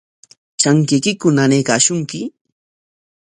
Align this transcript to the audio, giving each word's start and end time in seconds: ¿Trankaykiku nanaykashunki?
¿Trankaykiku 0.59 1.27
nanaykashunki? 1.35 2.19